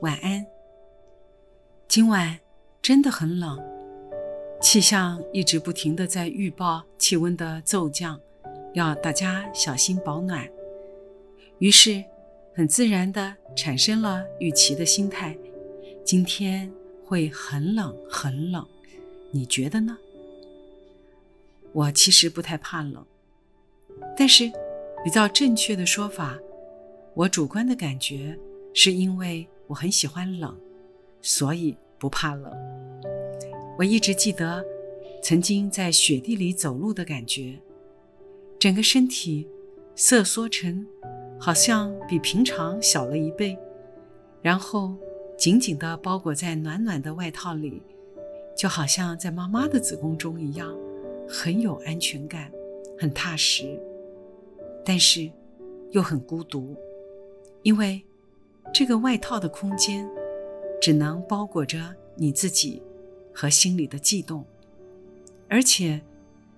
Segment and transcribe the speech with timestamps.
[0.00, 0.46] 晚安。
[1.88, 2.38] 今晚
[2.80, 3.58] 真的很冷，
[4.60, 8.20] 气象一直不停的在预报气温的骤降，
[8.74, 10.48] 要大家小心保暖。
[11.58, 12.04] 于是，
[12.54, 15.36] 很自然的产生了预期的心态：
[16.04, 16.70] 今天
[17.04, 18.64] 会很冷很冷，
[19.32, 19.98] 你觉得呢？
[21.72, 23.04] 我其实不太怕冷，
[24.16, 24.48] 但是
[25.02, 26.38] 比较正确的说法，
[27.14, 28.38] 我主观的感觉
[28.72, 29.48] 是因为。
[29.68, 30.58] 我很喜欢冷，
[31.20, 32.50] 所以不怕冷。
[33.78, 34.64] 我一直记得
[35.22, 37.60] 曾经在雪地里走路的感觉，
[38.58, 39.46] 整个身体
[39.94, 40.86] 瑟缩成，
[41.38, 43.58] 好像比平常小了一倍，
[44.40, 44.96] 然后
[45.36, 47.82] 紧紧地包裹在暖暖的外套里，
[48.56, 50.74] 就好像在妈妈的子宫中一样，
[51.28, 52.50] 很有安全感，
[52.98, 53.78] 很踏实，
[54.82, 55.30] 但是
[55.90, 56.74] 又很孤独，
[57.62, 58.02] 因为。
[58.72, 60.08] 这个外套的空间，
[60.80, 62.82] 只能包裹着你自己
[63.34, 64.44] 和心里的悸动，
[65.48, 66.00] 而且，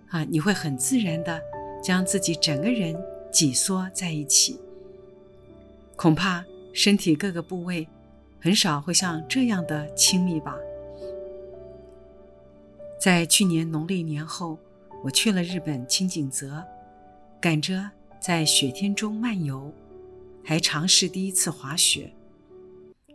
[0.08, 1.41] 啊，你会很自然的
[1.83, 2.94] 将自己整个人
[3.33, 4.61] 挤缩在一起。
[5.97, 7.86] 恐怕身体各个部位
[8.41, 10.56] 很少会像这样的亲密吧。
[12.98, 14.58] 在去年农历年后，
[15.02, 16.62] 我去了日本青井泽，
[17.41, 19.72] 赶着在雪天中漫游。
[20.51, 22.12] 还尝试第一次滑雪。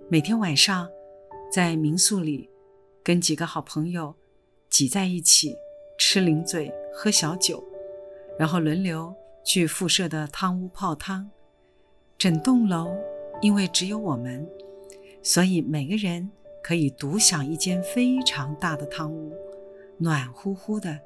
[0.07, 0.89] 每天晚上，
[1.51, 2.49] 在民宿里，
[3.03, 4.15] 跟几个好朋友
[4.69, 5.53] 挤在一起
[5.97, 7.61] 吃零嘴、喝小酒，
[8.39, 11.29] 然后轮流去附设的汤屋泡汤。
[12.17, 12.95] 整栋楼
[13.41, 14.49] 因为只有我们，
[15.21, 16.31] 所以每个人
[16.63, 19.35] 可以独享一间非常大的汤屋，
[19.97, 20.97] 暖乎乎的，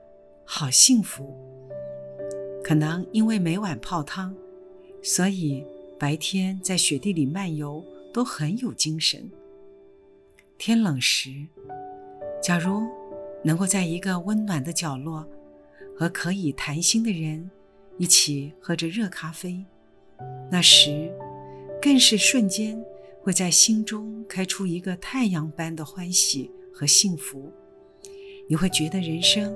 [0.46, 1.36] 好幸福。
[2.64, 4.36] 可能因为每晚泡汤，
[5.02, 5.66] 所以。
[6.00, 7.84] 白天在雪地里漫游
[8.14, 9.30] 都很有精神。
[10.58, 11.30] 天冷时，
[12.42, 12.88] 假如
[13.44, 15.28] 能够在一个温暖的角落，
[15.98, 17.52] 和可以谈心的人
[17.98, 19.66] 一起喝着热咖啡，
[20.50, 21.14] 那时
[21.82, 22.82] 更是瞬间
[23.22, 27.52] 会在心中开出一个太阳般的欢喜和幸福。
[28.48, 29.54] 你会觉得人生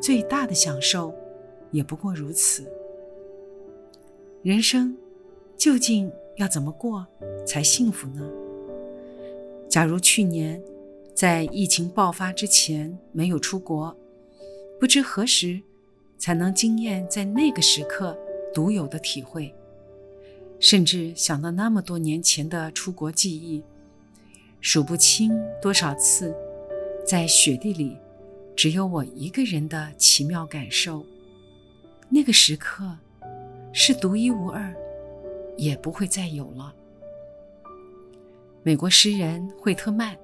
[0.00, 1.14] 最大的享受
[1.70, 2.70] 也不过如此。
[4.42, 4.94] 人生。
[5.56, 7.06] 究竟要怎么过
[7.46, 8.28] 才幸福呢？
[9.68, 10.62] 假如去年
[11.14, 13.96] 在疫情爆发之前没有出国，
[14.78, 15.60] 不知何时
[16.18, 18.16] 才能惊艳在那个时刻
[18.54, 19.52] 独有的体会。
[20.60, 23.62] 甚至想到那么多年前的出国记忆，
[24.60, 26.34] 数不清多少次
[27.04, 27.96] 在雪地里
[28.54, 31.04] 只有我一个人的奇妙感受。
[32.08, 32.96] 那个时刻
[33.72, 34.74] 是独一无二。
[35.56, 36.74] 也不会再有了。
[38.62, 40.16] 美国诗人惠特曼，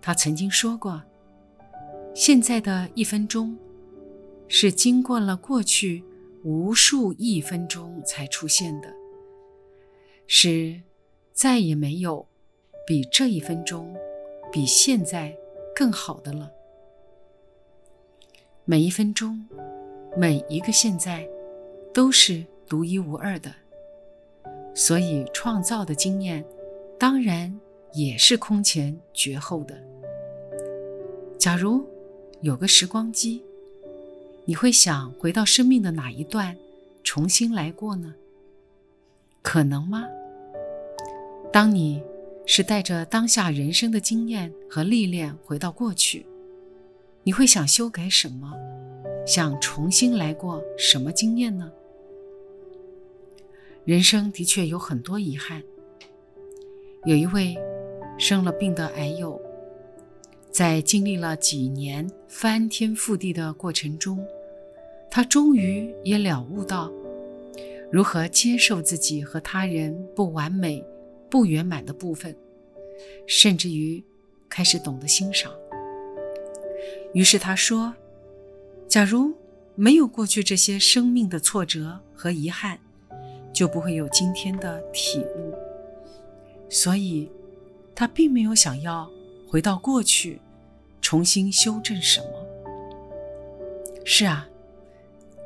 [0.00, 1.02] 他曾经说过
[2.14, 3.56] ：“现在的一分钟，
[4.48, 6.02] 是经过了过去
[6.42, 8.88] 无数亿分钟才出现的，
[10.26, 10.80] 是
[11.32, 12.26] 再也没有
[12.86, 13.94] 比这一分钟
[14.50, 15.36] 比现在
[15.74, 16.50] 更好的了。
[18.64, 19.46] 每一分钟，
[20.16, 21.28] 每一个现在，
[21.92, 23.54] 都是独一无二的。”
[24.74, 26.44] 所以，创造的经验
[26.98, 27.58] 当然
[27.92, 29.76] 也是空前绝后的。
[31.38, 31.84] 假如
[32.40, 33.42] 有个时光机，
[34.44, 36.56] 你会想回到生命的哪一段，
[37.04, 38.14] 重新来过呢？
[39.42, 40.06] 可能吗？
[41.52, 42.02] 当你
[42.46, 46.24] 是带着当下人生的经验和历练回到过去，
[47.24, 48.52] 你会想修改什么？
[49.26, 51.70] 想重新来过什么经验呢？
[53.84, 55.60] 人生的确有很多遗憾。
[57.04, 57.56] 有一位
[58.16, 59.40] 生了病的癌友，
[60.52, 64.24] 在经历了几年翻天覆地的过程中，
[65.10, 66.92] 他终于也了悟到
[67.90, 70.84] 如何接受自己和他人不完美、
[71.28, 72.36] 不圆满的部分，
[73.26, 74.00] 甚至于
[74.48, 75.52] 开始懂得欣赏。
[77.14, 77.92] 于是他说
[78.86, 79.34] ：“假如
[79.74, 82.78] 没有过去这些生命的挫折和遗憾。”
[83.52, 85.54] 就不会有今天的体悟。
[86.68, 87.30] 所以，
[87.94, 89.10] 他并没有想要
[89.48, 90.40] 回到过去，
[91.00, 92.26] 重新修正什么。
[94.04, 94.48] 是啊，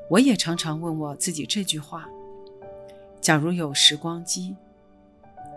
[0.09, 2.09] 我也常常问我自己这句话：
[3.21, 4.55] 假如有时光机，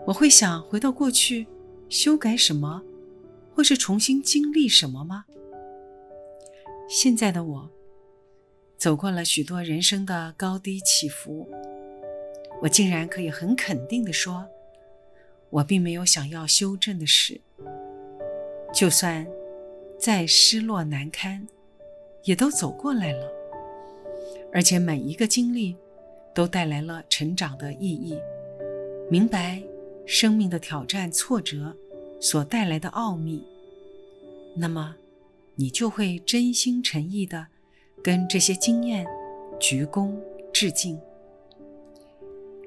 [0.06, 1.46] 我会想回到过去，
[1.88, 2.82] 修改什么，
[3.54, 5.24] 或是重新经历什么吗？
[6.88, 7.70] 现在的我，
[8.76, 11.48] 走过了许多人生的高低起伏，
[12.60, 14.46] 我竟然可以很肯定地说。
[15.50, 17.40] 我并没有想要修正的事，
[18.72, 19.26] 就算
[19.98, 21.48] 再失落难堪，
[22.22, 23.26] 也都走过来了。
[24.52, 25.74] 而且每一个经历
[26.32, 28.16] 都带来了成长的意义，
[29.10, 29.60] 明白
[30.06, 31.74] 生命的挑战、挫折
[32.20, 33.44] 所带来的奥秘，
[34.54, 34.94] 那么
[35.56, 37.48] 你就会真心诚意的
[38.04, 39.04] 跟这些经验
[39.58, 40.14] 鞠躬
[40.52, 40.96] 致敬。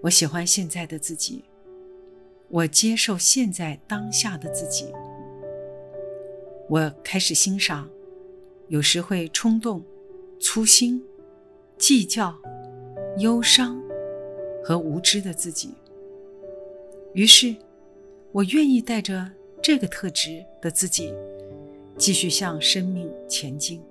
[0.04, 1.44] 我喜欢现在的自己。
[2.50, 4.94] 我接受现在当下的自己。
[6.70, 7.90] 我开始欣赏，
[8.68, 9.82] 有时会冲动、
[10.40, 11.02] 粗心、
[11.78, 12.36] 计较、
[13.20, 13.82] 忧伤
[14.64, 15.74] 和无知的自己。
[17.14, 17.56] 于是，
[18.34, 21.14] 我愿意带着这个特质的自己，
[21.98, 23.82] 继续向生命前进。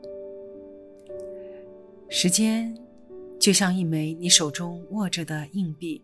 [2.09, 2.77] 时间
[3.43, 6.01] 就像一枚你手中握着的硬币，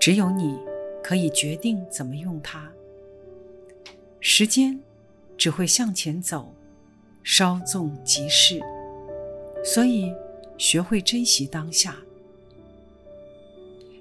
[0.00, 0.58] 只有你。
[1.04, 2.70] 可以决定怎么用它。
[4.20, 4.78] 时间
[5.36, 6.54] 只会向前走，
[7.24, 8.60] 稍纵即逝，
[9.64, 10.14] 所以
[10.56, 11.96] 学会珍惜当下。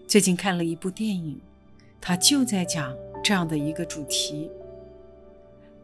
[0.07, 1.41] 最近看了一部电影，
[1.99, 4.47] 它就在讲这样的一个主题。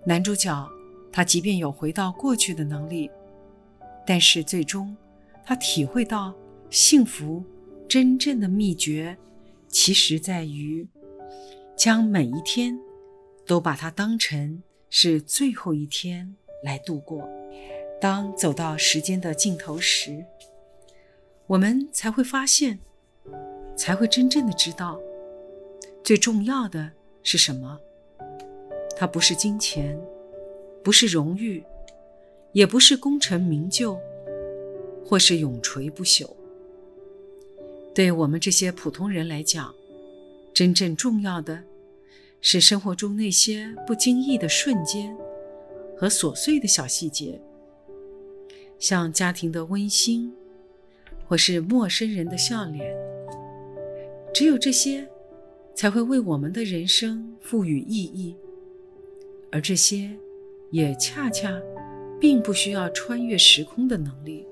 [0.04, 0.70] 男主角
[1.12, 3.10] 他即便有回到过去的能力，
[4.06, 4.96] 但是最终
[5.44, 6.32] 他体会到
[6.70, 7.44] 幸福
[7.88, 9.18] 真正的秘诀，
[9.68, 10.88] 其实在于。
[11.78, 12.76] 将每一天
[13.46, 17.30] 都把它当成是最后一天来度过。
[18.02, 20.26] 当走到时间的尽头时，
[21.46, 22.80] 我们才会发现，
[23.76, 25.00] 才会真正的知道，
[26.04, 27.80] 最重要的是什么。
[28.96, 30.02] 它不是金钱，
[30.84, 31.64] 不是荣誉，
[32.54, 34.00] 也不是功成名就，
[35.06, 36.28] 或是永垂不朽。
[37.98, 39.74] 对我们这些普通人来讲，
[40.54, 41.64] 真正重要的，
[42.42, 45.18] 是生活中那些不经意的瞬间
[45.98, 47.42] 和琐碎的小细节，
[48.78, 50.32] 像家庭的温馨，
[51.26, 52.96] 或是陌生人的笑脸。
[54.32, 55.10] 只有这些，
[55.74, 58.36] 才会为我们的人生赋予意义。
[59.52, 60.16] 而这些，
[60.70, 61.52] 也恰恰，
[62.22, 64.46] 并不需要穿越时空的能力。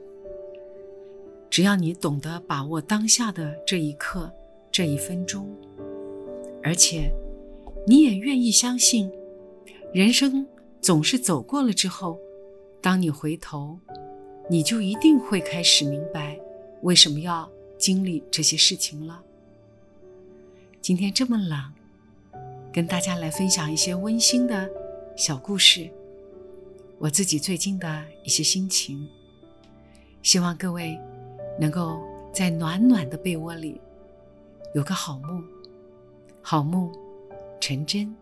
[1.56, 4.30] 只要你懂得把握当下的这一刻、
[4.70, 5.50] 这一分钟。
[6.62, 7.10] 而且，
[7.88, 9.10] 你也愿意相信，
[9.94, 10.46] 人生
[10.82, 12.20] 总是走过了之后，
[12.82, 13.80] 当你回头，
[14.50, 16.38] 你就一定会开始明白
[16.82, 19.24] 为什么要经历这些事情了。
[20.82, 21.72] 今天这么冷，
[22.74, 24.70] 跟大家来分享一些温馨的
[25.16, 25.90] 小故事，
[27.00, 29.08] 我自己最近的一些心情。
[30.22, 31.00] 希望各位
[31.60, 32.00] 能够
[32.34, 33.80] 在暖暖的被窝里
[34.74, 35.44] 有个好梦。
[36.42, 36.92] 好梦
[37.60, 38.16] 成真。